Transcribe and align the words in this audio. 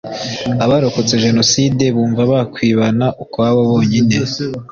Abarokotse 0.63 1.13
jenoside 1.25 1.83
bumva 1.95 2.21
bakwibana 2.31 3.05
ukwabo 3.23 3.59
bonyine 3.69 4.15